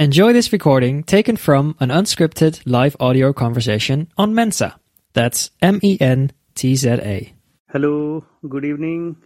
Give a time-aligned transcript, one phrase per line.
[0.00, 4.78] Enjoy this recording taken from an unscripted live audio conversation on Mensa.
[5.12, 7.34] That's M E N T Z A.
[7.72, 9.16] Hello, good evening.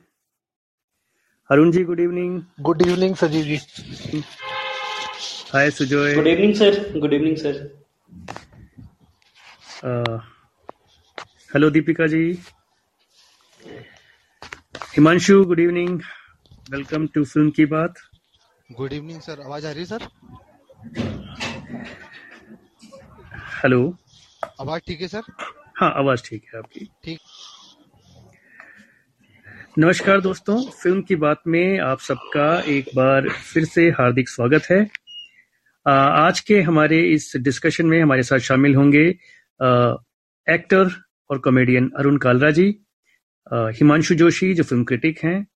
[1.50, 2.46] Arunji, good evening.
[2.62, 3.58] Good evening, Sajiji.
[5.50, 6.14] Hi, Sujoy.
[6.14, 6.70] Good evening, sir.
[6.98, 7.70] Good evening, sir.
[9.82, 10.20] Uh,
[11.52, 12.40] hello, Deepika ji.
[14.94, 16.02] Himanshu, good evening.
[16.70, 17.94] Welcome to Film Ki Baat.
[18.74, 19.36] Good evening, sir.
[19.36, 20.00] Awaz aa rahi, sir?
[23.62, 23.80] Hello.
[24.60, 25.22] आवाज़ ठीक है sir?
[25.76, 27.18] हाँ आवाज़ ठीक है आपकी। ठीक।
[29.78, 34.80] नमस्कार दोस्तों फ़िल्म की बात में आप सबका एक बार फिर से हार्दिक स्वागत है।
[35.86, 39.06] आज के हमारे इस डिस्कशन में हमारे साथ शामिल होंगे
[40.46, 40.90] एक्टर
[41.30, 42.68] और कॉमेडियन अरुण कालरा जी
[43.52, 45.46] हिमांशु जोशी जो फ़िल्म क्रिटिक हैं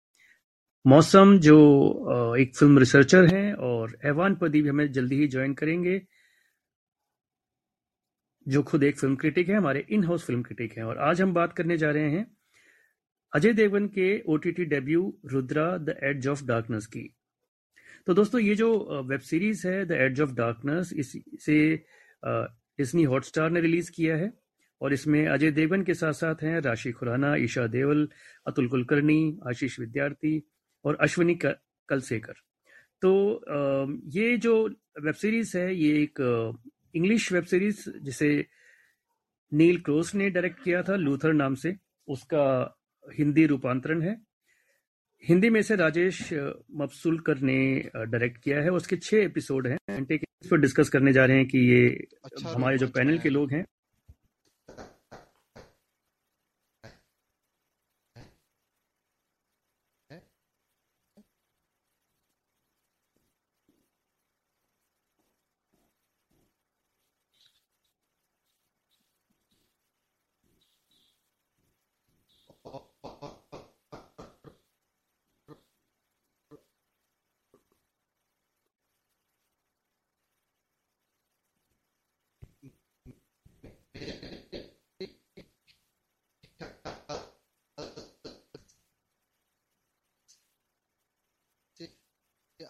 [0.87, 6.01] मौसम, जो एक फ़िल्म रिसर्चर हैं और एवान प्रदीप हमें जल्दी ही ज्वाइन करेंगे,
[8.47, 11.35] जो खुद एक फ़िल्म क्रिटिक है, हमारे इन हाउस फ़िल्म क्रिटिक हैं। और आज हम
[11.35, 12.27] बात करने जा रहे हैं
[13.33, 17.09] अजय देवगन के O T T debut Rudra the edge of darkness की।
[18.07, 21.61] तो दोस्तों, ये जो वेब सीरीज़ है द एड्ज ऑफ़ डार्कनेस इसे
[22.23, 24.33] डिज्नी हॉटस्टार ने रिलीज़ किया है
[24.81, 28.09] और इसमें अजय देवगन के साथ साथ हैं राशि खुराना, ईशा देवल,
[28.47, 30.43] अतुल कुलकर्णी, आशीष विद्यार्थी
[30.87, 32.35] और अश्विनी कलसेकर।
[33.03, 33.11] तो
[34.11, 34.55] ये जो
[35.03, 36.21] वेब सीरीज़ है ये एक
[36.95, 38.29] इंग्लिश वेब सीरीज़ जिसे
[39.53, 41.75] नील क्रोस ने डायरेक्ट किया था लूथर नाम से।
[42.09, 42.45] उसका
[43.05, 44.17] हिंदी रूपांतरण है।
[45.25, 46.19] हिंदी में से राजेश
[46.77, 47.59] मफसुलकर ने
[47.97, 49.79] डायरेक्ट किया है। उसके छह एपिसोड हैं।
[50.13, 51.89] इस पर डिस्कस करने जा रहे हैं कि ये
[52.25, 53.65] अच्छा हमारे जो पैनल के लोग है।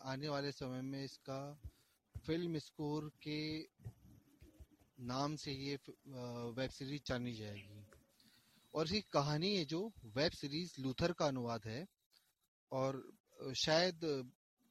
[0.06, 1.60] आने वाले समय में इसका
[2.26, 3.58] फ़िल्म स्कोर के
[5.00, 5.78] नाम से ये
[6.50, 7.86] वेब सीरीज़ जानी जाएगी।
[8.74, 11.86] और इसकी कहानी है जो वेब सीरीज़ लूथर का अनुवाद है।
[12.72, 13.12] और
[13.64, 14.30] शायद,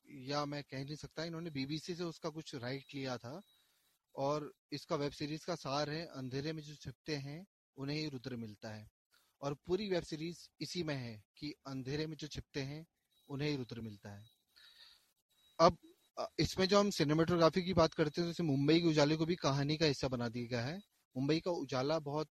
[0.09, 3.41] या मैं कह नहीं सकता, इन्होंने बीबीसी से उसका कुछ राइट लिया था।
[4.15, 7.45] और इसका वेब सीरीज़ का सार है, अंधेरे में जो छिपते हैं,
[7.77, 8.89] उन्हें ही रुद्र मिलता है।
[9.41, 12.85] और पूरी वेब सीरीज़ इसी में है कि अंधेरे में जो छिपते हैं,
[13.29, 14.34] उन्हें ही रुद्र मिलता है।
[15.59, 15.77] अब
[16.39, 19.35] इसमें जो हम सिनेमेटोग्राफी की बात करते हैं तो जैसे मुंबई के उजाले को भी
[19.37, 20.77] कहानी का हिस्सा बना दिया गया है।
[21.15, 22.29] मुंबई का उजाला बहुत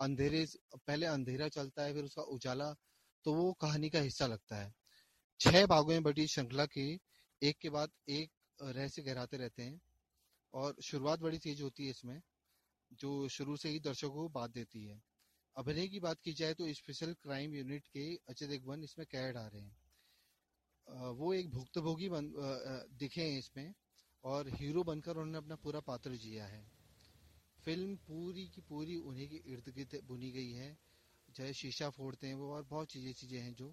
[0.00, 0.44] अंधेरे
[0.76, 2.72] पहले अंधेरा चलता है, फिर उसका उजाला
[3.24, 4.72] तो वो कहानी का हिस्सा लगता है।
[5.40, 6.92] छह भागों में बटी श्रृंखला के,
[7.42, 9.80] एक के बाद एक रहस्य गहराते रहते हैं,
[10.54, 12.20] और शुरुआत बड़ी तेज होती है इसमें,
[12.90, 15.00] जो शुरू से ही दर्शकों को बात देती है।
[15.56, 19.46] अभिनय की बात की जाए तो स्पेशल क्राइम यूनिट के अजय देवगन इसमें कैड आ
[19.46, 19.76] रहे हैं।
[20.88, 22.32] वो एक भुक्तभोगी बन
[22.98, 23.72] दिखे हैं इसमें
[24.24, 26.64] और हीरो बनकर उन्होंने अपना पूरा पात्र जिया है।
[27.64, 30.76] फ़िल्म पूरी की पूरी उन्हीं के इर्द गिर्द बुनी गई है।
[31.28, 33.72] चाहे शीशा फोड़ते हैं वो और बहुत चीज़ें चीज़ें हैं जो।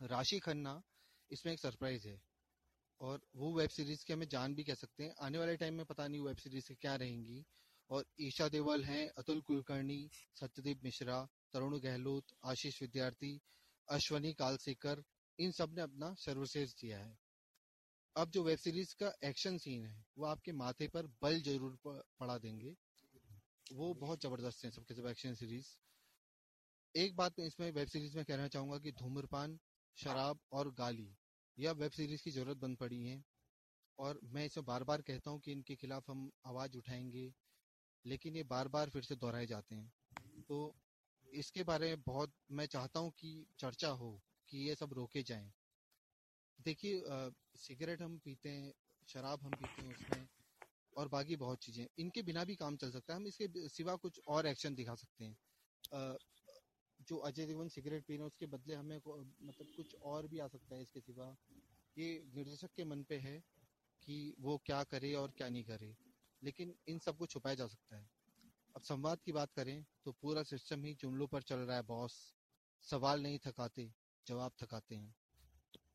[0.00, 0.80] राशि खन्ना
[1.30, 2.20] इसमें एक सरप्राइज़ है
[3.00, 5.84] और वो वेब सीरीज़ के हमें जान भी कह सकते हैं। आने वाले टाइम में
[5.86, 7.44] पता नहीं वेब सीरीज़ के क्या रहेंगी।
[7.90, 10.08] और ईशा देवल हैं, अतुल कुलकर्णी,
[10.40, 11.16] सत्यदीप मिश्रा,
[11.52, 13.32] तरुण गहलोत, आशीष विद्यार्थी,
[13.88, 15.02] अश्वनी कालसेकर
[15.40, 17.18] इन सबने अपना सर्वश्रेष्ठ दिया है।
[18.16, 22.38] अब जो वेब सीरीज़ का एक्शन सीन है, वो आपके माथे पर बल ज़रूर पड़ा
[22.38, 22.74] देंगे।
[23.72, 25.76] वो बहुत ज़बरदस्त है सबके सब एक्शन सीरीज़
[26.94, 29.58] एक बात मैं इसमें, वेब सीरीज़ में कहना चाहूँगा कि धूम्रपान,
[29.96, 31.16] शराब और गाली,
[31.58, 33.22] यह वेब सीरीज़ की ज़रूरत बन पड़ी है।
[33.98, 37.32] और मैं इसे बार बार कहता हूँ कि इनके खिलाफ हम आवाज़ उठाएँगे,
[38.04, 39.92] लेकिन ये बार बार फिर से दोहराए जाते हैं।
[40.48, 40.74] तो
[41.32, 44.20] इसके बारे में बहुत, मैं चाहता हूँ कि चर्चा हो
[44.50, 45.52] कि ये सब रोके जाएँ।
[46.58, 47.02] देखिए
[47.58, 48.72] सिगरेट हम पीते हैं
[49.08, 50.26] शराब हम पीते हैं उसमें
[50.96, 54.20] और बाकी बहुत चीज़ें। इनके बिना भी काम चल सकता है। हम इसके सिवा कुछ
[54.28, 55.36] और एक्शन दिखा सकते हैं।
[55.92, 56.16] अ,
[57.00, 60.48] जो अजय देवगन सिगरेट पी रहे हैं उसके बदले हमें मतलब कुछ और भी आ
[60.48, 61.34] सकता है इसके सिवा।
[61.96, 63.40] ये निर्देशक के मन पे है
[64.02, 65.94] कि वो क्या करे और क्या नहीं करे
[66.42, 68.08] लेकिन इन सबको छुपाया जा सकता है।
[68.74, 72.16] अब संवाद की बात करें तो पूरा सिस्टम ही जुमलों पर चल रहा है बॉस
[72.84, 73.92] सवाल नहीं थकाते।
[74.26, 75.14] जवाब थकाते हैं।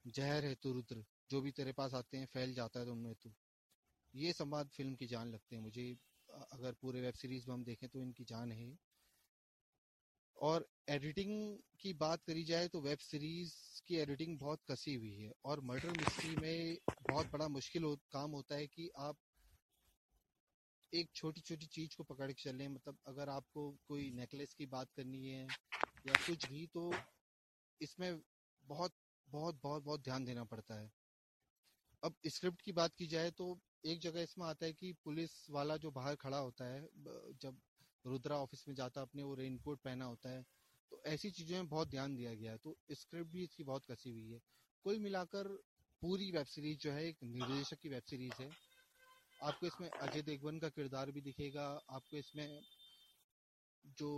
[0.08, 3.14] जहर है तू रुद्र जो भी तेरे पास आते हैं फैल जाता है तो उनमें
[3.16, 3.34] तू।
[4.14, 5.96] ये संवाद फ़िल्म की जान लगते हैं मुझे।
[6.30, 8.78] अगर पूरे वेब सीरीज़ में हम देखें तो इनकी जान है।
[10.38, 13.54] और एडिटिंग की बात करी जाए तो वेब सीरीज़
[13.88, 16.78] की एडिटिंग बहुत कसी हुई है और मर्डर मिस्ट्री में
[17.08, 19.18] बहुत बड़ा मुश्किल हो, काम होता है कि आप
[20.94, 24.92] एक छोटी छोटी चीज़ को पकड़ के चलें। मतलब अगर आपको कोई नेकलेस की बात
[24.92, 25.44] करनी है
[26.06, 26.92] या कुछ भी तो
[27.82, 28.22] इसमें
[28.64, 28.94] बहुत
[29.28, 30.90] बहुत बहुत बहुत ध्यान देना पड़ता है।
[32.04, 33.46] अब स्क्रिप्ट की बात की जाए तो
[33.86, 36.82] एक जगह इसमें आता है कि पुलिस वाला जो बाहर खड़ा होता है
[37.36, 37.62] जब
[38.06, 40.44] रुद्रा ऑफ़िस में जाता अपने वो रेनकोट पहना होता है
[40.92, 44.10] तो ऐसी चीज़ों में बहुत ध्यान दिया गया है। तो स्क्रिप्ट भी इसकी बहुत कसी
[44.10, 44.40] हुई है।
[44.86, 45.48] कुल मिलाकर
[46.02, 48.54] पूरी वेब सीरीज़ जो है, एक निर्देशक की वेब सीरीज़ है।
[49.40, 52.62] आपको इसमें अजय देवगन का किरदार भी दिखेगा। आपको इसमें
[53.84, 54.10] जो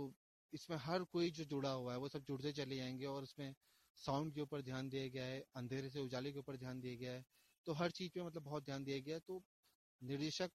[0.52, 3.54] इसमें हर कोई जो जुड़ा हुआ है, वो सब जुड़ते चले जाएँगे और इसमें
[3.98, 7.12] साउंड के ऊपर ध्यान दिया गया है, अंधेरे से उजाले के ऊपर ध्यान दिया गया
[7.12, 7.24] है।
[7.66, 9.42] तो हर चीज़ पे मतलब बहुत ध्यान दिया गया है। तो
[10.02, 10.50] निर्देशक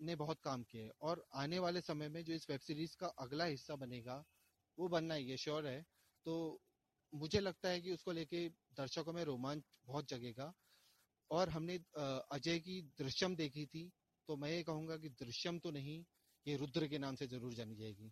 [0.00, 3.44] ने बहुत काम है और आने वाले समय में जो इस वेब सीरीज़ का अगला
[3.44, 4.22] हिस्सा बनेगा,
[4.78, 5.82] वो बनना ही है श्योर है।
[6.26, 6.60] तो
[7.12, 10.52] मुझे लगता है कि उसको लेके दर्शकों में रोमांच बहुत जगेगा
[11.30, 11.76] और हमने
[12.32, 13.90] अजय की दृश्यम देखी थी
[14.28, 16.04] तो मैं ये कहूँगा कि दृश्यम तो नहीं,
[16.46, 18.10] ये रुद्र के नाम से ज़रूर जानी जाएगी।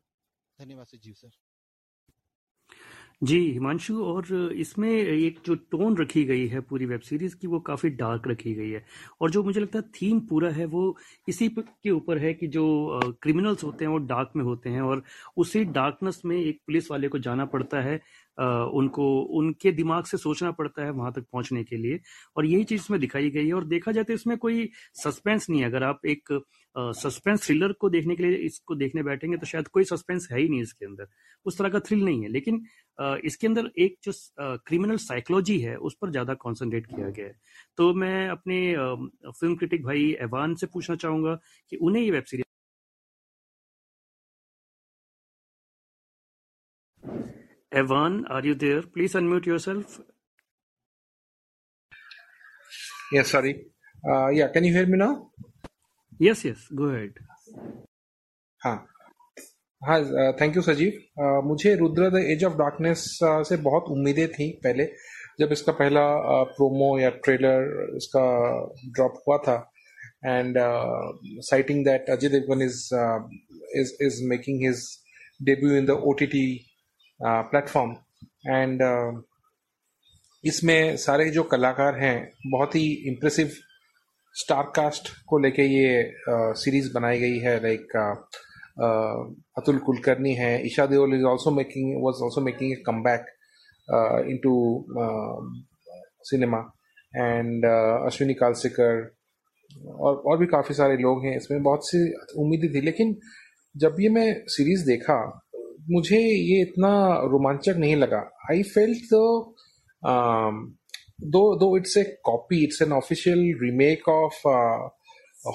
[0.58, 1.36] धन्यवाद से जीव सर।
[3.22, 7.58] जी, हिमांशु, और इसमें एक जो टोन रखी गई है पूरी वेब सीरीज़ की, वो
[7.60, 8.84] काफ़ी डार्क रखी गई है।
[9.20, 10.96] और जो मुझे लगता है थीम पूरा है, वो
[11.28, 12.64] इसी के ऊपर है कि जो
[13.22, 15.02] क्रिमिनल्स होते हैं, वो डार्क में होते हैं, और
[15.36, 18.00] उसी डार्कनेस में एक पुलिस वाले को जाना पड़ता है
[18.38, 19.06] उनको,
[19.38, 22.00] उनके दिमाग से सोचना पड़ता है वहाँ तक पहुँचने के लिए।
[22.36, 25.60] और यही चीज़ इसमें दिखाई गई है, और देखा जाए तो इसमें कोई सस्पेंस नहीं
[25.60, 26.40] है। अगर आप एक
[26.76, 30.48] सस्पेंस थ्रिलर को देखने के लिए, इसको देखने बैठेंगे तो शायद कोई सस्पेंस है ही
[30.48, 31.06] नहीं इसके अंदर।
[31.46, 32.62] उस तरह का थ्रिल नहीं है, लेकिन
[33.24, 34.12] इसके अंदर एक जो
[34.66, 37.34] क्रिमिनल साइकोलॉजी है उस पर ज़्यादा कॉन्सेंट्रेट किया गया है।
[37.78, 38.58] तो मैं अपने
[39.30, 41.34] फ़िल्म क्रिटिक भाई एवान से पूछना चाहूँगा
[41.72, 42.50] कि उन्हें ये web series
[47.72, 50.00] Evan are you there please unmute yourself
[53.14, 53.52] yes sorry
[54.04, 55.14] can you hear me now
[56.20, 57.18] yes yes go ahead
[58.60, 58.76] हाँ
[59.82, 60.00] हाँ
[60.40, 62.98] थैंक यू सजीव मुझे Rudra the edge of darkness
[63.48, 64.84] से बहुत उम्मीदें थी पहले,
[65.40, 66.02] जब इसका पहला
[66.50, 68.22] प्रोमो या ट्रेलर इसका
[68.88, 69.56] ड्रॉप हुआ था।
[70.26, 70.58] And
[71.48, 72.78] citing that Ajay Devgn is
[73.80, 74.84] is is making his
[75.40, 76.44] debut in the O T T
[77.20, 77.96] platform
[78.48, 78.82] and
[80.44, 83.50] इसमें सारे जो कलाकार हैं, बहुत ही इम्प्रेसिव
[84.34, 88.51] स्टार कास्ट को लेके ये सीरीज़ बनाई गई है लाइक अतुल कुलकर्णी
[90.34, 93.26] है। Esha Deol is also making was also making a come back
[94.42, 94.54] into
[96.24, 96.58] cinema
[97.14, 99.10] and Ashwini Kalsekar,
[99.88, 101.98] और और भी काफ़ी सारे लोग हैं। इसमें बहुत सी
[102.40, 103.16] उम्मीदें थी। लेकिन
[103.74, 105.18] जब ये मैं सीरीज़ देखा,
[105.90, 106.90] मुझे ये इतना
[107.32, 108.18] रोमांचक नहीं लगा।
[108.50, 109.14] I felt
[111.24, 114.46] though though it's a copy it's an official remake of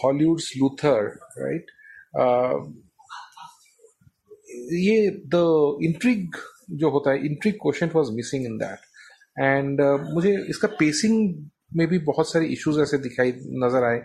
[0.03, 1.05] Hollywood Luther
[1.37, 1.71] right
[4.83, 5.41] ये द
[5.85, 6.35] इंट्रिक
[6.79, 8.79] जो होता है intrigue question was missing in that
[9.39, 9.81] and
[10.13, 11.15] मुझे इसका पेसिंग
[11.75, 13.31] में भी बहुत सारे इश्यूज़ ऐसे दिखाई,
[13.63, 14.01] नज़र आए।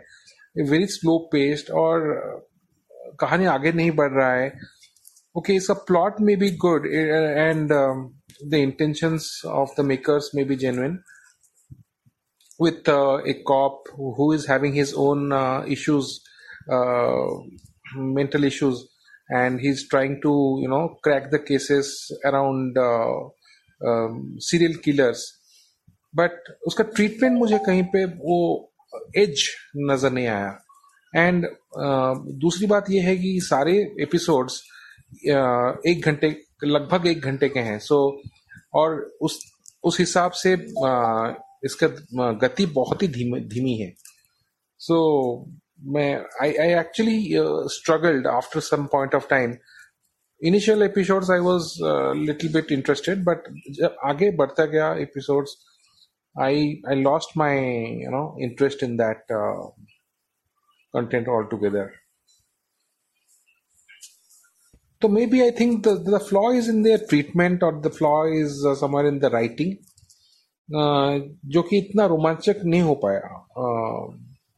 [0.71, 4.53] वेरी स्लो पेस्ड और uh, कहानी आगे नहीं बढ़ रहा है।
[5.37, 10.99] ओके इसका plot may be good and the intention of the makers may be genuine
[12.63, 12.89] with
[13.29, 13.85] a cop
[14.19, 15.31] who is having his own
[15.69, 16.13] issues
[18.17, 18.83] mental issues
[19.39, 21.91] and he's trying to you know crack the cases
[22.31, 23.15] around uh,
[23.81, 24.17] um,
[26.17, 28.39] but उसका treatment मुझे कहीं पे वो
[29.19, 29.45] as
[29.91, 30.51] नज़र नहीं आया।
[31.17, 34.61] And uh, दूसरी बात यह है कि सारे एपिसोड्स
[35.87, 36.29] एक घंटे
[36.65, 37.97] लगभग एक घंटे के हैं। सो
[38.75, 39.39] और उस
[39.85, 40.53] उस हिसाब से
[41.65, 41.87] इसका
[42.43, 43.93] गति बहुत ही धीमी धीमी है।
[44.81, 44.97] सो
[45.96, 46.10] मैं
[46.42, 47.20] I I actually
[47.76, 49.56] struggled after some point of time
[50.42, 51.74] initial episodes I was
[52.28, 53.48] little bit interested but
[53.80, 55.56] जब आगे बढ़ता गया episodes
[56.36, 57.60] I I lost my
[58.04, 59.26] you know interest in that
[60.94, 61.90] content altogether
[65.02, 68.66] So maybe I think the, the flaw is in their treatment or the flaw is
[68.66, 69.76] uh, somewhere in the writing.
[70.70, 73.28] जो कि इतना रोमांचक नहीं हो पाया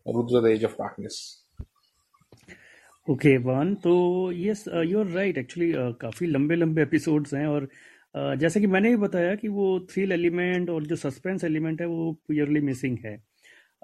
[0.06, 1.22] Rudra the edge of darkness
[3.08, 3.92] okay one तो
[4.32, 7.68] yes you are right actually काफ़ी लंबे लंबे एपिसोड्स हैं और
[8.14, 11.86] uh, जैसे कि मैंने भी बताया कि वो थ्रिल एलिमेंट और जो सस्पेंस एलिमेंट है
[11.86, 13.16] वो क्लियरली मिसिंग है।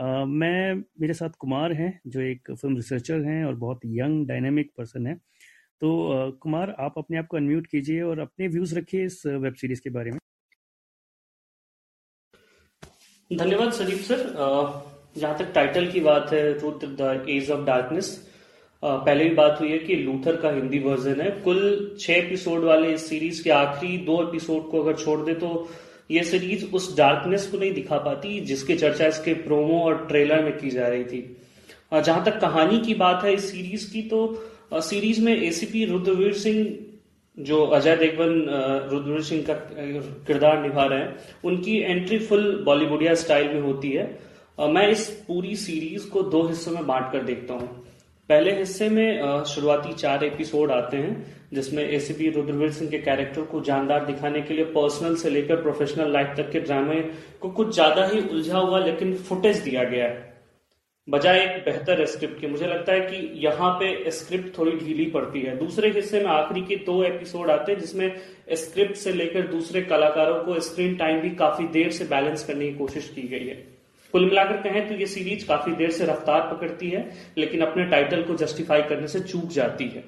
[0.00, 4.70] आ, मैं मेरे साथ कुमार हैं जो एक फ़िल्म रिसर्चर हैं और बहुत यंग डायनेमिक
[4.78, 5.14] पर्सन है।
[5.80, 9.54] तो आ, कुमार आप अपने आप को अनम्यूट कीजिए और अपने व्यूज़ रखिए इस वेब
[9.54, 10.18] सीरीज़ के बारे में।
[13.30, 18.09] धन्यवाद सदीप सर। जहाँ तक टाइटल की बात है रूथ द एज ऑफ़ डार्कनेस
[18.83, 22.93] पहले भी बात हुई है कि लूथर का हिंदी वर्जन है। कुल छह एपिसोड वाले
[22.95, 25.69] इस सीरीज़ के आखिरी दो एपिसोड को अगर छोड़ दे तो
[26.11, 30.57] ये सीरीज़ उस डार्कनेस को नहीं दिखा पाती, जिसकी चर्चा इसके प्रोमो और ट्रेलर में
[30.59, 31.21] की जा रही थी।
[31.95, 36.67] जहाँ तक कहानी की बात है इस सीरीज़ की तो सीरीज़ में एसीपी रुद्रवीर सिंह,
[37.37, 39.55] जो अजय देवगन रुद्रवीर सिंह का
[40.26, 41.14] किरदार निभा रहे हैं,
[41.45, 44.09] उनकी एंट्री फुल बॉलीवुडिया स्टाइल में होती है।
[44.59, 47.66] मैं इस पूरी सीरीज़ को दो हिस्सों में बांट कर देखता हूँ।
[48.28, 53.61] पहले हिस्से में शुरुआती चार एपिसोड आते हैं, जिसमें एसीपी रुद्रवीर सिंह के कैरेक्टर को
[53.61, 57.00] जानदार दिखाने के लिए पर्सनल से लेकर प्रोफेशनल लाइफ तक के ड्रामे
[57.40, 60.28] को कुछ ज़्यादा ही उलझा हुआ लेकिन फुटेज दिया गया है।
[61.09, 65.40] बजाय एक बेहतर स्क्रिप्ट के, मुझे लगता है कि यहाँ पे स्क्रिप्ट थोड़ी ढीली पड़ती
[65.40, 68.21] है। दूसरे हिस्से में आखिरी के दो एपिसोड आते हैं, जिसमें
[68.57, 72.78] स्क्रिप्ट से लेकर दूसरे कलाकारों को स्क्रीन टाइम भी काफ़ी देर से बैलेंस करने की
[72.78, 73.79] कोशिश की गई है।
[74.14, 77.02] कुल मिलाकर कहें तो ये सीरीज़ काफ़ी देर से रफ्तार पकड़ती है,
[77.38, 80.05] लेकिन अपने टाइटल को जस्टिफाई करने से चूक जाती है।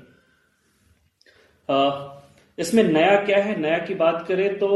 [2.59, 3.61] इसमें नया क्या है?
[3.61, 4.69] नया की बात करें तो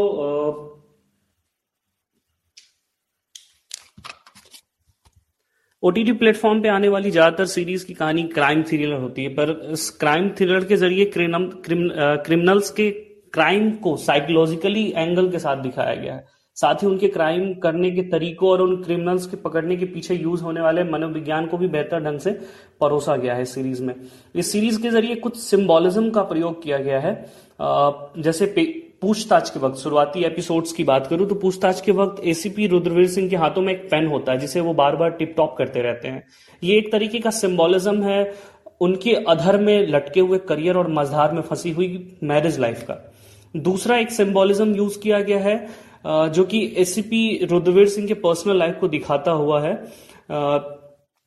[5.83, 9.91] ओटीटी प्लेटफॉर्म पे आने वाली ज़्यादातर सीरीज़ की कहानी क्राइम थ्रिलर होती है, पर इस
[10.01, 12.91] क्राइम थ्रिलर के ज़रिए क्रिमिनल्स के
[13.35, 16.25] क्राइम को साइकोलॉजिकली एंगल के साथ दिखाया गया है।
[16.57, 20.43] साथ ही उनके क्राइम करने के तरीकों और उन क्रिमिनल्स के पकड़ने के पीछे यूज़
[20.43, 22.31] होने वाले मनोविज्ञान को भी बेहतर ढंग से
[22.81, 23.95] परोसा गया है सीरीज़ में।
[24.35, 27.15] इस सीरीज़ के ज़रिए कुछ सिंबोलिज्म का प्रयोग किया गया है।
[28.19, 28.55] जैसे
[29.03, 33.29] पूछताछ के वक्त, शुरुआती एपिसोड्स की बात करूँ तो पूछताछ के वक्त एसीपी रुद्रवीर सिंह
[33.31, 36.09] के हाथों में एक पेन होता है, जिसे वो बार बार टिप टॉप करते रहते
[36.09, 36.25] हैं।
[36.63, 38.35] ये एक तरीके का सिंबोलिज्म है
[38.81, 42.97] उनके अधर में लटके हुए करियर और मजहार में फंसी हुई मैरिज लाइफ का।
[43.55, 45.57] दूसरा एक सिंबोलिज्म यूज़ किया गया है
[46.07, 46.95] जो कि एस
[47.51, 49.75] रुद्रवीर सिंह के पर्सनल लाइफ को दिखाता हुआ है।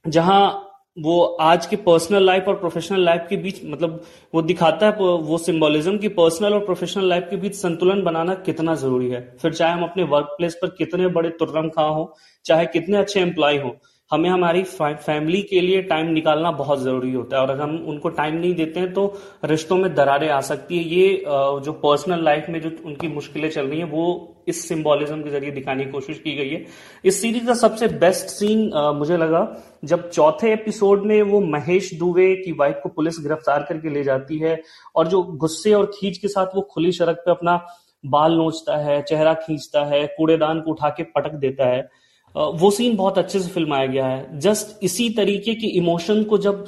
[0.06, 0.66] जहाँ
[0.98, 4.02] वो आज के पर्सनल लाइफ और प्रोफेशनल लाइफ के बीच मतलब
[4.34, 8.76] वो दिखाता है, वो सिंबोलिज्म की पर्सनल और प्रोफेशनल लाइफ के बीच संतुलन बनाना कितना
[8.76, 12.14] ज़रूरी है। फिर चाहे हम अपने वर्क प्लेस पर कितने बड़े तुर्रम खा हो,
[12.46, 13.76] चाहे कितने अच्छे एम्प्लॉय हो
[14.12, 18.10] हमें हमारी फैमिली के लिए टाइम निकालना बहुत ज़रूरी होता है। और अगर हम उनको
[18.12, 19.06] टाइम नहीं देते हैं तो
[19.46, 21.24] रिश्तों में दरारें आ सकती है। ये
[21.66, 25.52] जो पर्सनल लाइफ में जो उनकी मुश्किलें चल रही हैं, वो इस सिंबोलिज्म के ज़रिए
[25.52, 26.66] दिखाने की कोशिश की गई है।
[27.06, 29.46] इस सीरीज़ का सबसे बेस्ट सीन मुझे लगा,
[29.84, 34.40] जब चौथे एपिसोड में वो महेश दुबे की वाइफ को पुलिस गिरफ़्तार करके ले जाती
[34.40, 34.60] है,
[34.96, 37.62] और जो गुस्से और खींच के साथ वो खुली सड़क पे अपना
[38.04, 41.90] बाल नोचता है, चेहरा खींचता है, कूड़ेदान को उठा के पटक देता है
[42.36, 46.66] वो सीन बहुत अच्छे से फिल्माया गया है। जस्ट इसी तरीके की इमोशन को जब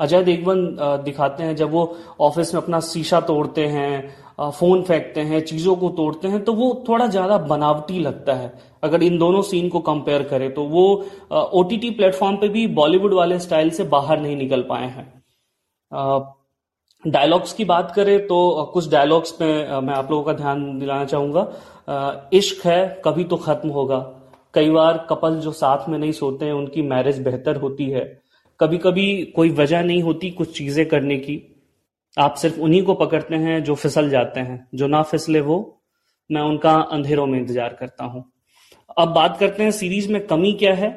[0.00, 5.40] अजय देवगन दिखाते हैं, जब वो ऑफ़िस में अपना शीशा तोड़ते हैं फ़ोन फेंकते हैं,
[5.42, 9.68] चीज़ों को तोड़ते हैं तो वो थोड़ा ज़्यादा बनावटी लगता है। अगर इन दोनों सीन
[9.68, 10.84] को कंपेयर करें तो वो
[11.32, 15.06] ओटीटी प्लेटफॉर्म पे भी बॉलीवुड वाले स्टाइल से बाहर नहीं निकल पाए हैं।
[17.04, 19.46] डायलॉग्स की बात करें तो कुछ डायलॉग्स पे
[19.80, 23.98] मैं आप लोगों का ध्यान दिलाना चाहूँगा। इश्क है, कभी तो खत्म होगा।
[24.54, 28.20] कई बार कपल जो साथ में नहीं सोते हैं, उनकी मैरिज बेहतर होती है।
[28.60, 31.54] कभी कभी कोई वजह नहीं होती कुछ चीज़ें करने की।
[32.18, 35.80] आप सिर्फ़ उन्हीं को पकड़ते हैं जो फिसल जाते हैं। जो ना फिसले वो,
[36.30, 38.24] मैं उनका अंधेरों में इंतज़ार करता हूँ।
[38.98, 40.90] अब बात करते हैं सीरीज़ में कमी क्या है।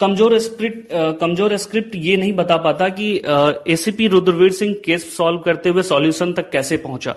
[0.00, 0.88] कमज़ोर स्क्रिप्ट
[1.20, 3.06] कमज़ोर स्क्रिप्ट ये नहीं बता पाता कि
[3.72, 7.14] ACP Rudraveer Singh case solve करते हुए सॉल्यूशन तक कैसे पहुँचा।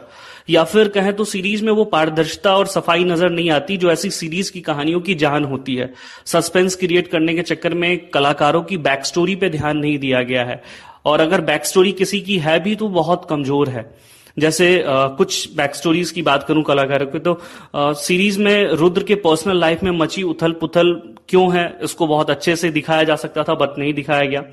[0.49, 4.09] या फिर कहें तो सीरीज़ में वो पारदर्शिता और सफ़ाई नज़र नहीं आती जो ऐसी
[4.11, 5.93] सीरीज़ की कहानियों की जान होती है।
[6.25, 10.43] सस्पेंस क्रिएट करने के चक्कर में कलाकारों की बैक स्टोरी पे ध्यान नहीं दिया गया
[10.45, 10.61] है।
[11.05, 13.89] और अगर बैक स्टोरी किसी की है भी तो बहुत कमज़ोर है।
[14.37, 17.39] जैसे कुछ बैक स्टोरीज की बात करूँ कलाकारों की तो
[17.75, 20.93] सीरीज़ में रुद्र के पर्सनल लाइफ में मची उथल पुथल
[21.29, 24.43] क्यों है, इसको बहुत अच्छे से दिखाया जा सकता था बट नहीं दिखाया गया।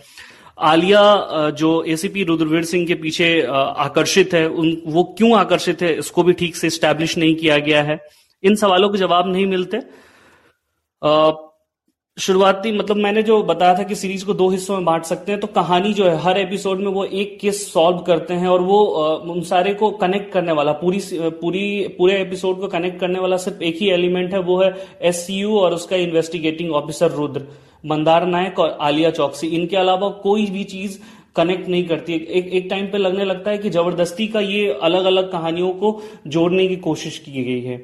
[0.58, 6.22] आलिया जो एसीपी रुद्रवीर सिंह के पीछे आकर्षित है, उन, वो क्यों आकर्षित है, इसको
[6.22, 7.98] भी ठीक से स्टैब्लिश नहीं किया गया है।
[8.42, 9.78] इन सवालों के जवाब नहीं मिलते।
[12.18, 15.40] शुरुआती मतलब मैंने जो बताया था कि सीरीज़ को दो हिस्सों में बांट सकते हैं
[15.40, 18.78] तो कहानी जो है, हर एपिसोड में वो एक केस सॉल्व करते हैं और वो
[19.32, 23.62] उन सारे को कनेक्ट करने वाला, पूरी पूरी, पूरे एपिसोड को कनेक्ट करने वाला सिर्फ़
[23.62, 27.46] एक ही एलिमेंट है, वो है एस और उसका इन्वेस्टिगेटिंग ऑफिसर रुद्र,
[27.86, 30.98] मंदार नायक और आलिया चौकसी। इनके अलावा कोई भी चीज़
[31.36, 35.04] कनेक्ट नहीं करती एक एक टाइम पे लगने लगता है कि ज़बरदस्ती का ये अलग
[35.04, 37.76] अलग कहानियों को जोड़ने की कोशिश की गई है।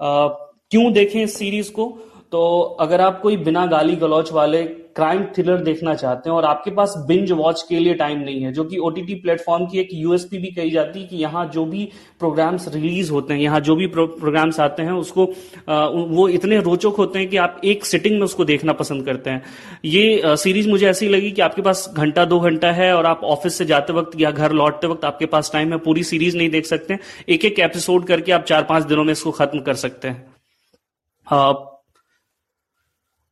[0.00, 1.92] क्यों देखें इस सीरीज़ को?
[2.34, 4.62] तो अगर आप कोई बिना गाली गलौच वाले
[4.96, 8.52] क्राइम थ्रिलर देखना चाहते हैं और आपके पास बिंज वॉच के लिए टाइम नहीं है
[8.52, 11.84] जो कि ओटीटी प्लेटफॉर्म की एक यूएसपी भी कही जाती है कि यहाँ जो भी
[12.18, 15.26] प्रोग्राम्स रिलीज़ होते हैं यहाँ जो भी प्रो, प्रोग्राम्स आते हैं उसको
[15.68, 19.30] आ, वो इतने रोचक होते हैं कि आप एक सिटिंग में उसको देखना पसंद करते
[19.30, 19.42] हैं।
[19.84, 23.20] ये आ, सीरीज़ मुझे ऐसी लगी कि आपके पास घंटा दो घंटा है और आप
[23.24, 26.50] ऑफ़िस से जाते वक्त या घर लौटते वक्त आपके पास टाइम है पूरी सीरीज़ नहीं
[26.50, 26.98] देख सकते
[27.28, 30.34] एक एक एपिसोड करके आप चार पाँच दिनों में इसको खत्म कर सकते हैं।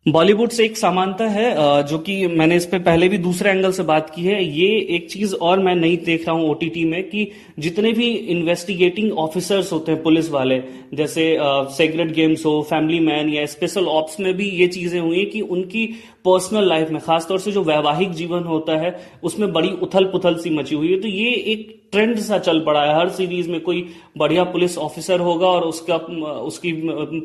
[0.07, 3.83] बॉलीवुड से एक समानता है जो कि मैंने इस पे पहले भी दूसरे एंगल से
[3.83, 7.31] बात की है। ये एक चीज़ और मैं नहीं देख रहा हूँ ओटीटी में कि
[7.59, 10.59] जितने भी इन्वेस्टिगेटिंग ऑफिसर्स होते हैं, पुलिस वाले,
[10.95, 11.37] जैसे
[11.77, 15.87] सेग्रेट गेम्स हो फैमिली मैन या स्पेशल ऑप्स में भी ये चीज़ें हुई कि उनकी
[16.25, 20.51] पर्सनल लाइफ में, खासतौर से जो वैवाहिक जीवन होता है, उसमें बड़ी उथल पुथल सी
[20.51, 23.83] मची हुई है। तो ये एक ट्रेंड सा चल पड़ा है। हर सीरीज़ में कोई
[24.19, 25.97] बढ़िया पुलिस ऑफिसर होगा और उसका
[26.43, 26.73] उसकी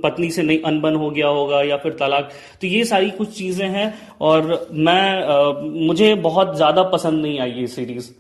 [0.04, 2.32] पत्नी से नहीं अनबन हो गया होगा या फिर तलाक।
[2.62, 7.52] तो ये सारी कुछ चीज़ें हैं और मैं आ, मुझे बहुत ज़्यादा पसंद नहीं आई
[7.52, 8.12] ये सीरीज़।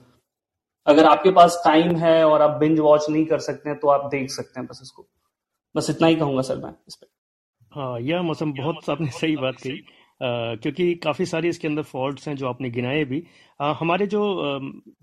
[0.87, 4.09] अगर आपके पास टाइम है और आप बिंज वॉच नहीं कर सकते हैं तो आप
[4.11, 5.05] देख सकते हैं बस इसको।
[5.75, 7.07] बस इतना ही कहूँगा सर मैं इस पर
[7.71, 9.81] हाँ यह मौसम बहुत आपने सही बात कही।
[10.21, 13.23] क्योंकि काफ़ी सारी इसके अंदर फॉल्ट्स हैं जो आपने गिनाए भी।
[13.79, 14.21] हमारे जो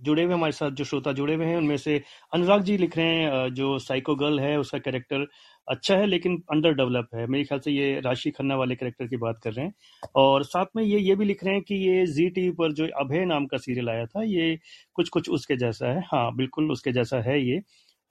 [0.00, 2.02] जुड़े हुए, हमारे साथ जो श्रोता जुड़े हुए हैं, उनमें से
[2.32, 5.26] अनुराग जी लिख रहे हैं जो साइको गर्ल है, उसका कैरेक्टर
[5.68, 9.16] अच्छा है, लेकिन अंडर डेवलप है। मेरे ख्याल से ये राशि खन्ना वाले कैरेक्टर की
[9.18, 9.74] बात कर रहे हैं।
[10.16, 12.88] और साथ में ये ये भी लिख रहे हैं कि ये जी टीवी पर जो
[13.00, 14.58] अभय नाम का सीरियल आया था, ये
[14.96, 17.60] कुछ कुछ उसके जैसा है। हाँ बिल्कुल उसके जैसा है ये।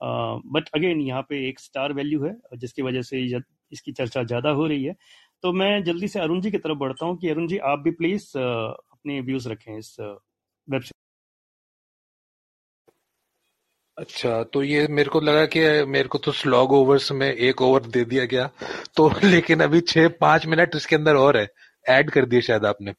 [0.00, 3.20] बट अगेन यहाँ पे एक स्टार वैल्यू है, जिसकी वजह से
[3.72, 4.94] इसकी चर्चा ज़्यादा हो रही है।
[5.44, 7.90] तो मैं जल्दी से अरुण जी की तरफ़ बढ़ता हूँ कि अरुण जी, आप भी
[7.92, 10.92] प्लीज़ अपने व्यूज़ रखें इस वेबसाइट
[13.96, 17.82] अच्छा तो ये मेरे को लगा कि मेरे को तो स्लॉग ओवर्स में एक ओवर
[17.86, 18.46] दे दिया गया।
[18.96, 21.46] तो लेकिन अभी छह, पाँच मिनट इसके अंदर और है।
[21.86, 22.92] ऐड कर दिए शायद आपने।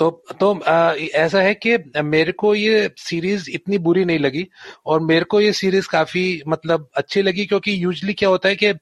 [0.00, 4.46] तो तो आ, ऐसा है कि मेरे को ये सीरीज़ इतनी बुरी नहीं लगी
[4.86, 8.72] और मेरे को ये सीरीज़ काफ़ी मतलब अच्छी लगी क्योंकि यूजली क्या होता है कि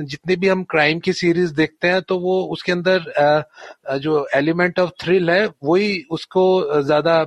[0.00, 4.80] जितने भी हम क्राइम की सीरीज़ देखते हैं तो वो उसके अंदर आ, जो एलिमेंट
[4.80, 7.24] ऑफ़ थ्रिल है वही उसको ज़्यादा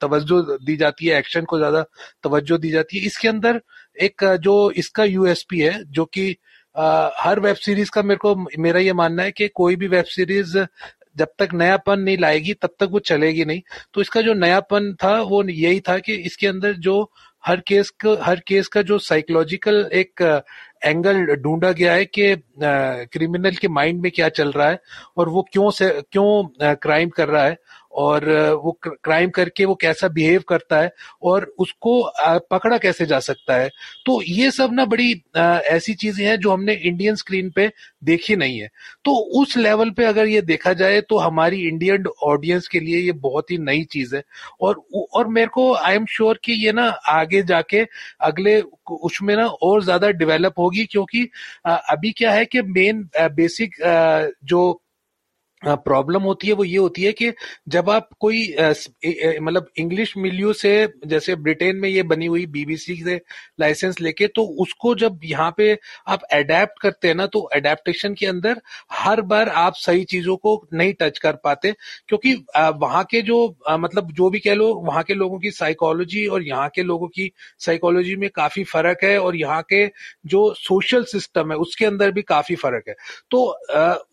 [0.00, 1.84] तवज्जो दी जाती है एक्शन को ज़्यादा
[2.24, 3.60] तवज्जो दी जाती है। इसके अंदर
[4.02, 6.30] एक जो इसका यूएसपी है जो कि
[7.16, 10.58] हर वेब सीरीज़ का मेरे को मेरा ये मानना है कि कोई भी वेब सीरीज़
[11.18, 13.62] जब तक नयापन नहीं लाएगी, तब तक वो चलेगी नहीं।
[13.94, 17.10] तो इसका जो नयापन था, वो यही था कि इसके अंदर जो
[17.46, 20.22] हर केस का, हर केस का जो साइकोलॉजिकल एक
[20.84, 24.80] एंगल ढूंढा गया है कि क्रिमिनल के माइंड में क्या चल रहा है
[25.16, 27.56] और वो क्यों से, क्यों क्राइम कर रहा है
[27.94, 28.24] और
[28.62, 30.90] वो क्राइम करके वो कैसा बिहेव करता है
[31.22, 32.00] और उसको
[32.50, 33.68] पकड़ा कैसे जा सकता है?
[34.06, 37.70] तो ये सब ना बड़ी ऐसी चीज़ें हैं जो हमने इंडियन स्क्रीन पे
[38.04, 38.68] देखी नहीं है।
[39.04, 43.12] तो उस लेवल पे अगर ये देखा जाए तो हमारी इंडियन ऑडियंस के लिए ये
[43.20, 44.22] बहुत ही नई चीज़ है।
[44.60, 44.82] और
[45.14, 47.84] और मेरे को आई एम श्योर कि ये ना आगे जाके
[48.22, 48.60] अगले,
[48.92, 51.28] उसमें ना और ज़्यादा डेवलप होगी क्योंकि
[51.66, 53.74] अभी क्या है कि मेन बेसिक
[54.44, 54.81] जो
[55.64, 57.32] प्रॉब्लम होती है, वो ये होती है कि
[57.68, 58.42] जब आप कोई
[59.40, 63.20] मतलब इंग्लिश मिलियो से, जैसे ब्रिटेन में ये बनी हुई बीबीसी से
[63.60, 65.76] लाइसेंस लेके तो उसको जब यहाँ पे
[66.08, 68.60] आप अडेप्ट करते हैं ना तो अडेप्टेशन के अंदर
[68.94, 71.72] हर बार आप सही चीज़ों को नहीं टच कर पाते
[72.08, 73.38] क्योंकि वहाँ के जो
[73.70, 77.30] मतलब जो भी कह लो, वहाँ के लोगों की साइकोलॉजी और यहाँ के लोगों की
[77.60, 79.86] साइकोलॉजी में काफ़ी फ़र्क है और यहाँ के
[80.26, 82.94] जो सोशल सिस्टम है, उसके अंदर भी काफ़ी फ़र्क है।
[83.30, 83.44] तो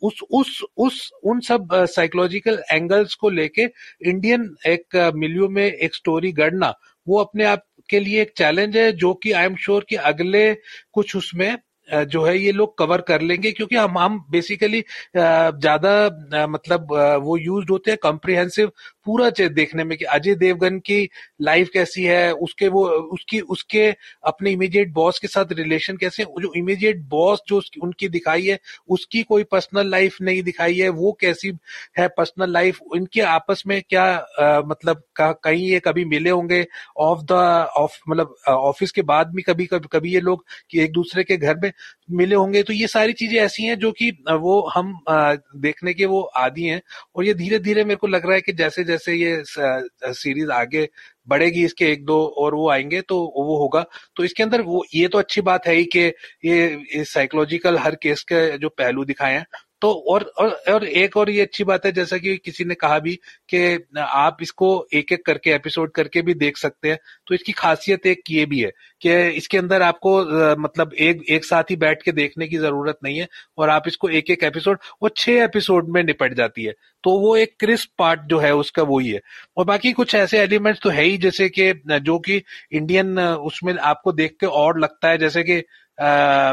[0.03, 3.67] उस उस उस, उन सब साइकोलॉजिकल एंगल्स को लेके
[4.09, 6.73] इंडियन एक मिलियो में एक स्टोरी गढ़ना,
[7.07, 10.53] वो अपने आप के लिए एक चैलेंज है, जो कि आई एम श्योर कि अगले
[10.93, 11.57] कुछ उसमें
[11.89, 14.83] जो है ये लोग कवर कर लेंगे, क्योंकि हम हम बेसिकली
[15.15, 16.87] ज़्यादा मतलब
[17.23, 18.71] वो यूज़ होते हैं कॉम्प्रिहेंसिव
[19.09, 21.09] पूरा देखने में कि अजय देवगन की
[21.41, 23.87] लाइफ कैसी है उसके वो उसकी उसके
[24.23, 29.23] अपने इमीडिएट बॉस के साथ रिलेशन कैसे जो इमीडिएट बॉस जो उनकी दिखाई है उसकी
[29.23, 31.51] कोई पर्सनल लाइफ नहीं दिखाई है वो कैसी
[31.99, 36.65] है पर्सनल लाइफ इनके आपस में क्या आ, मतलब कहीं ये कभी मिले होंगे
[36.99, 37.31] ऑफ़ द
[37.77, 41.37] ऑफ़ मतलब ऑफ़िस के बाद भी कभी कभी कभी ये लोग कि एक दूसरे के
[41.37, 41.71] घर में
[42.11, 46.05] मिले होंगे तो ये सारी चीज़ें ऐसी हैं जो कि वो हम आ, देखने के
[46.05, 46.81] वो आदि हैं
[47.15, 50.87] और ये धीरे धीरे मेरे को लग रहा है कि जैसे जैसे ये सीरीज़ आगे
[51.27, 53.85] बढ़ेगी इसके एक दो और वो आएँगे तो वो होगा।
[54.15, 57.95] तो इसके अंदर वो ये तो अच्छी बात है ही कि ये, ये साइकोलॉजिकल हर
[57.95, 59.45] केस के जो पहलू दिखाए हैं
[59.81, 62.99] तो और और, और एक और ये अच्छी बात है जैसा कि किसी ने कहा
[62.99, 63.13] भी
[63.49, 68.05] कि आप इसको एक एक करके एपिसोड करके भी देख सकते हैं। तो इसकी खासियत
[68.07, 70.19] एक ये भी है कि इसके अंदर आपको
[70.61, 74.09] मतलब एक एक साथ ही बैठ के देखने की ज़रूरत नहीं है और आप इसको
[74.09, 78.21] एक एक एपिसोड वो छह एपिसोड में निपट जाती है। तो वो एक क्रिस्प पार्ट
[78.29, 79.19] जो है उसका वो ही है।
[79.57, 84.11] और बाकी कुछ ऐसे एलिमेंट्स तो है ही जैसे कि जो कि इंडियन उसमें आपको
[84.13, 85.61] देख के और लगता है जैसे कि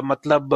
[0.05, 0.55] मतलब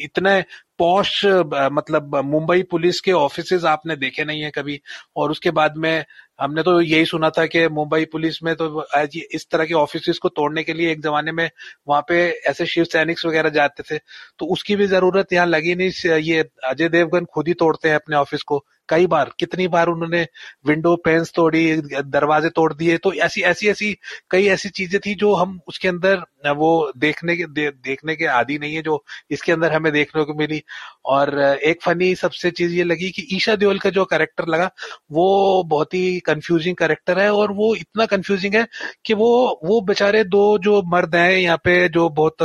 [0.00, 0.40] इतने
[0.78, 1.24] पॉश
[1.72, 4.80] मतलब मुंबई पुलिस के ऑफ़िस आपने देखे नहीं है कभी।
[5.16, 6.04] और उसके बाद में
[6.40, 10.18] हमने तो यही सुना था कि मुंबई पुलिस में तो आज इस तरह के ऑफ़िस
[10.18, 11.48] को तोड़ने के लिए एक जमाने में
[11.88, 12.18] वहाँ पे
[12.48, 13.98] ऐसे शिव सैनिक वगैरह जाते थे।
[14.38, 18.16] तो उसकी भी ज़रूरत यहाँ लगी नहीं। ये अजय देवगन खुद ही तोड़ते हैं अपने
[18.16, 20.26] ऑफ़िस को। कई बार, कितनी बार उन्होंने
[20.66, 23.92] विंडो पेंस तोड़ी, दरवाजे तोड़ दिए। तो ऐसी ऐसी ऐसी
[24.30, 26.22] कई ऐसी चीज़ें थी जो हम उसके अंदर
[26.52, 30.34] वो देखने के दे, देखने के आदि नहीं है जो इसके अंदर हमें देखने को
[30.34, 30.62] मिली।
[31.06, 34.70] और एक फनी सबसे चीज़ ये लगी कि ईशा देओल का जो कैरेक्टर लगा
[35.12, 38.66] वो बहुत ही कंफ्यूजिंग कैरेक्टर है और वो इतना कंफ्यूजिंग है
[39.06, 39.28] कि वो
[39.64, 42.42] वो बेचारे दो जो मर्द हैं यहाँ पे जो बहुत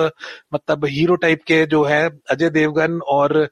[0.53, 3.47] मतलब हीरो टाइप के जो है अजय देवगन और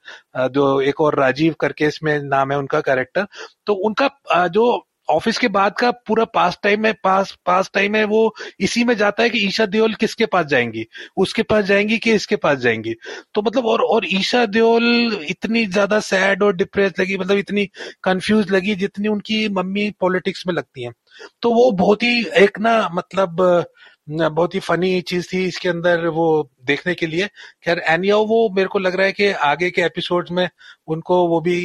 [0.49, 3.27] जो एक और राजीव करके इसमें नाम है उनका कैरेक्टर
[3.65, 4.65] तो उनका जो
[5.09, 8.95] ऑफ़िस के बाद का पूरा पास टाइम है, पास पास टाइम है, वो इसी में
[8.97, 10.85] जाता है कि ईशा देओल किसके पास जाएँगी?
[11.17, 12.93] उसके पास जाएँगी कि इसके पास जाएँगी?
[13.35, 17.65] तो मतलब और और ईशा देओल इतनी ज़्यादा सैड और डिप्रेस लगी मतलब इतनी
[18.03, 20.93] कंफ्यूज लगी जितनी उनकी मम्मी पॉलिटिक्स में लगती हैं।
[21.41, 23.65] तो वो बहुत ही एक ना मतलब
[24.11, 26.25] बहुत ही फनी चीज़ थी इसके अंदर वो
[26.67, 27.27] देखने के लिए।
[27.63, 30.47] खैर एनियो वो मेरे को लग रहा है कि आगे के एपिसोड में
[30.87, 31.57] उनको वो भी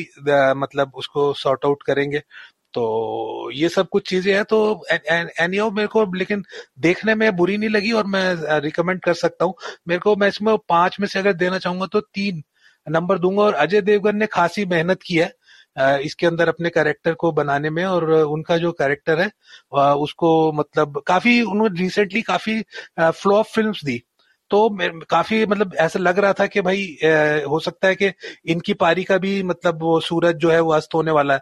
[0.57, 2.23] मतलब उसको सॉर्ट आउट करेंगे।
[2.75, 4.59] तो ये सब कुछ चीज़ें हैं तो
[4.93, 6.43] एनियो मेरे को, लेकिन
[6.81, 9.55] देखने में बुरी नहीं लगी और मैं रिकमेंड कर सकता हूँ।
[9.89, 12.43] मेरे को मैं इसमें पाँच में से अगर देना चाहूँगा तो तीन
[12.87, 15.33] नंबर दूँगा और अजय देवगन ने खासी मेहनत की है
[16.03, 19.31] इसके अंदर अपने कैरेक्टर को बनाने में और उनका जो कैरेक्टर है
[19.95, 22.61] उसको मतलब काफ़ी, उन्होंने रिसेंटली काफ़ी
[23.01, 24.03] फ्लॉप फिल्म्स दी।
[24.51, 24.69] तो
[25.11, 28.11] काफ़ी मतलब ऐसा लग रहा था कि भाई ए, हो सकता है कि
[28.47, 31.41] इनकी पारी का भी मतलब वो सूरज जो है वो अस्त होने वाला है।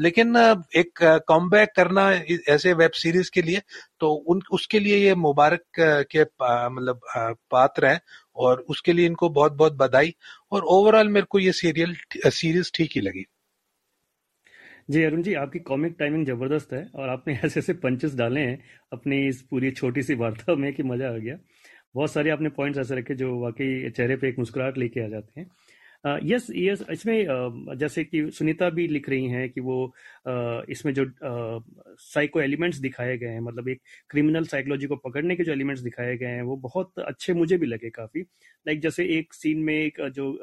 [0.00, 0.36] लेकिन
[0.76, 2.10] एक कम करना
[2.54, 3.62] ऐसे वेब सीरीज़ के लिए
[4.00, 5.62] तो उन उसके लिए ये मुबारक
[6.12, 6.22] के
[6.70, 7.00] मतलब
[7.50, 8.00] पात्र हैं
[8.36, 10.14] और उसके लिए इनको बहुत बहुत बधाई
[10.52, 11.96] और ओवरऑल मेरे को ये सीरियल
[12.30, 13.24] सीरीज़ ठीक ही लगी।
[14.90, 18.58] जी अरुण जी आपकी कॉमिक टाइमिंग ज़बरदस्त है और आपने ऐसे ऐसे पंचेस डाले हैं
[18.92, 21.36] अपनी इस पूरी छोटी सी वार्ता में कि मज़ा आ गया।
[21.94, 25.40] बहुत सारे आपने पॉइंट्स ऐसे रखे जो वाकई चेहरे पे एक मुस्कुराहट लेके आ जाते
[25.40, 25.50] हैं।
[26.24, 29.94] यस uh, यस इसमें uh, जैसे कि सुनीता भी लिख रही हैं कि वो
[30.28, 31.06] uh, इसमें जो
[31.98, 33.80] साइको एलिमेंट्स दिखाए गए हैं मतलब एक
[34.10, 37.66] क्रिमिनल साइकोलॉजी को पकड़ने के जो एलिमेंट्स दिखाए गए हैं वो बहुत अच्छे मुझे भी
[37.66, 38.20] लगे काफ़ी।
[38.66, 40.38] लाइक जैसे एक सीन में एक जो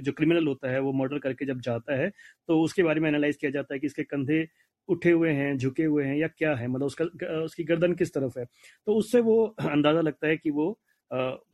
[0.00, 2.10] जो क्रिमिनल होता है वो मर्डर करके जब जाता है
[2.48, 4.48] तो उसके बारे में एनालाइज किया जाता है कि इसके कंधे
[4.88, 7.04] उठे हुए हैं, झुके हुए हैं या क्या है मतलब उसका,
[7.36, 8.44] उसकी गर्दन किस तरफ़ है
[8.86, 10.70] तो उससे वो अंदाज़ा लगता है कि वो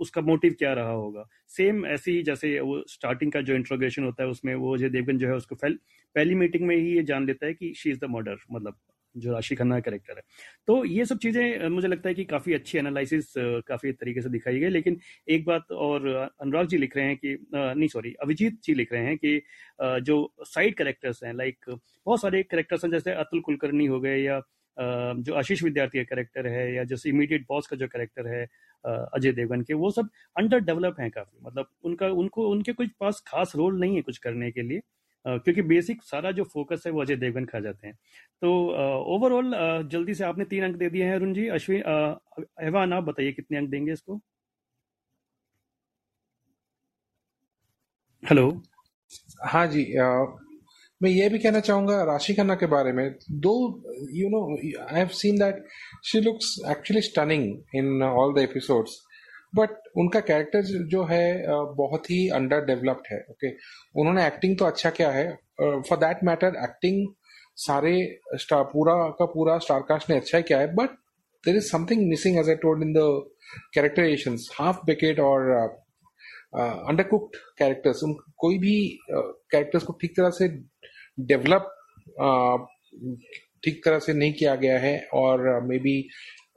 [0.00, 4.22] उसका मोटिव क्या रहा होगा। सेम ऐसे ही जैसे वो स्टार्टिंग का जो इंट्रोगेशन होता
[4.22, 7.46] है, उसमें वो अजय देवगन जो है, उसको पहली मीटिंग में ही ये जान लेता
[7.46, 8.76] है कि शी इज़ द मर्डर मतलब
[9.14, 10.22] जो राशि खन्ना का करेक्टर है।
[10.68, 14.60] तो ये सब चीज़ें मुझे लगता है कि काफ़ी अच्छी एनालिसिस काफ़ी तरीके से दिखाई
[14.60, 16.06] गई। लेकिन एक बात और
[16.40, 19.40] अनुराग जी लिख रहे हैं कि नहीं सॉरी अभिजीत जी लिख रहे हैं कि
[20.02, 24.40] जो साइड कैरेक्टर्स हैं लाइक बहुत सारे करेक्टर्स हैं, जैसे अतुल कुलकर्णी हो गए या
[24.76, 28.46] जो आशीष विद्यार्थी का कैरेक्टर है या जैसे इमीडिएट बॉस का जो कैरेक्टर है
[28.84, 33.22] अजय देवगन के, वो सब अंडर डेवलप हैं काफ़ी। मतलब उनका, उनको, उनके कुछ पास
[33.26, 34.80] खास रोल नहीं है कुछ करने के लिए।
[35.24, 37.94] क्योंकि बेसिक सारा जो फोकस है वो अजय देवगन खा जाते हैं।
[38.42, 38.50] तो
[39.14, 39.52] ओवरऑल
[39.92, 41.82] जल्दी से आपने तीन अंक दे दिए हैं अरुण जी। अश्विन
[42.66, 44.20] एवान आप बताइए कितने अंक देंगे इसको?
[48.22, 48.50] हेलो
[49.42, 50.06] हाँ जी आ,
[51.00, 53.52] मैं ये भी कहना चाहूँगा राशि खन्ना के बारे में। Do
[54.14, 55.64] you know I have seen that
[56.06, 57.44] she looks actually stunning
[57.76, 58.98] in all the episodes
[59.52, 61.24] but उनका कैरेक्टर जो है
[61.76, 63.58] बहुत ही अंडर डेवलप्ड है ओके okay?
[63.94, 65.28] उन्होंने एक्टिंग तो अच्छा क्या है
[65.60, 67.06] फॉर दैट मैटर एक्टिंग
[67.58, 67.94] सारे
[68.36, 70.90] स्टार पूरा का पूरा स्टारकास्ट ने अच्छा किया है but
[71.44, 73.02] there is something missing as I told in the
[73.74, 75.50] characterization half baked और
[76.54, 78.76] अंडर कुक्ड कैरेक्टर्स उन कोई भी
[79.12, 80.48] कैरेक्टर्स uh, को ठीक तरह से
[81.26, 81.76] डेवलप
[83.64, 85.96] ठीक तरह से नहीं किया गया है और maybe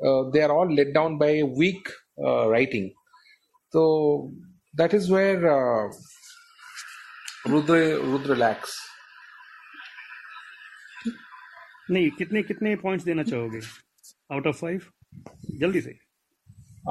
[0.03, 2.93] they are all let down by weak uh, writing.
[3.73, 4.31] So
[4.73, 5.91] that is where uh,
[7.45, 8.79] Rudra Rudra lacks.
[11.91, 13.59] नहीं कितने कितने पॉइंट्स देना चाहोगे?
[14.33, 14.81] आउट ऑफ़ फाइव
[15.59, 15.97] जल्दी से।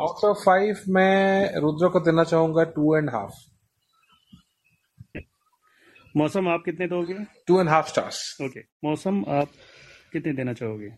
[0.01, 3.35] आउट ऑफ़ फाइव मैं रुद्र को देना चाहूँगा टू एंड हाफ़
[6.17, 7.15] मौसम आप कितने दोगे?
[7.47, 9.53] Two and half stars okay Mausam आप
[10.13, 10.91] कितने देना चाहोगे?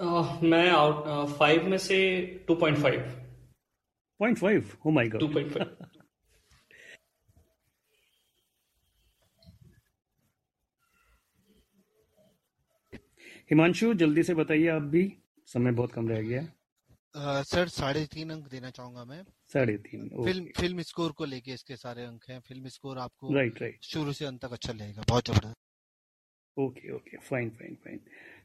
[0.00, 1.96] अह, मैं आउट फाइव में से
[2.48, 3.00] two point five
[4.20, 5.76] point five हो my two point five
[13.50, 15.02] Himanshu जल्दी से बताइए आप भी
[15.46, 19.76] समय बहुत कम रह गया। है अ, सर साढ़े तीन अंक देना चाहूँगा मैं। साढ़े
[19.76, 23.78] तीन फ़िल्म फ़िल्म स्कोर को लेके इसके सारे अंक हैं। फ़िल्म स्कोर आपको राइट राइट
[23.84, 25.56] शुरू से अंत तक अच्छा लगेगा। बहुत ज़बरदस्त।
[26.56, 28.00] Okay okay fine fine fine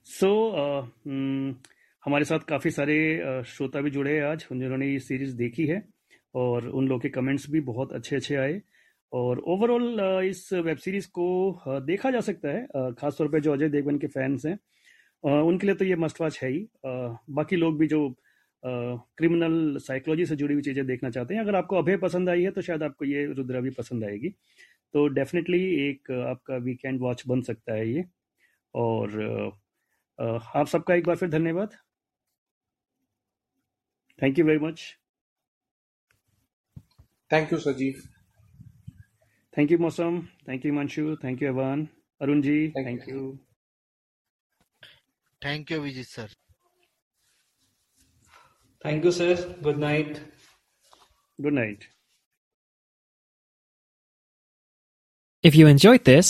[0.07, 0.27] so
[2.03, 5.81] हमारे साथ काफ़ी सारे uh, श्रोता भी जुड़े हैं आज जिन्होंने ये सीरीज़ देखी है
[6.35, 8.61] और उन लोग के कमेंट्स भी बहुत अच्छे अच्छे आए।
[9.13, 11.25] और ओवरऑल इस वेब सीरीज़ को
[11.67, 15.47] uh, देखा जा सकता है uh, खासतौर पे जो अजय देवगन के फैंस हैं। uh,
[15.47, 18.07] उनके लिए तो ये मस्ट वॉच है ही। uh, बाकी लोग भी जो
[18.63, 22.51] क्रिमिनल साइकोलॉजी से जुड़ी हुई चीज़ें देखना चाहते हैं अगर आपको अभय पसंद आई है
[22.51, 24.29] तो शायद आपको ये रुद्रा भी पसंद आएगी।
[24.93, 28.05] तो डेफिनेटली एक uh, आपका वीकेंड वॉच बन सकता है ये।
[28.75, 29.64] और uh, uh,
[30.19, 31.77] आप सबका एक बार फिर धन्यवाद।
[34.21, 34.83] Thank you very much
[37.31, 38.01] thank you Sajeev
[39.57, 41.87] thank you Mausam thank you Himanshu thank you Awan
[42.21, 43.37] Arun ji thank you
[45.41, 46.33] thank you Abhijeet sir
[48.85, 50.17] thank you sir good night
[51.39, 51.93] good night
[55.43, 56.29] If you enjoyed this,